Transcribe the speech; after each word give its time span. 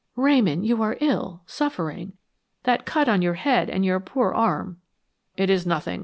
"Ramon, 0.15 0.63
you 0.63 0.81
are 0.81 0.97
ill, 0.99 1.43
suffering. 1.45 2.13
That 2.63 2.87
cut 2.87 3.07
on 3.07 3.21
your 3.21 3.35
head 3.35 3.69
and 3.69 3.85
your 3.85 3.99
poor 3.99 4.33
arm" 4.33 4.81
"It 5.37 5.47
is 5.51 5.67
nothing. 5.67 5.99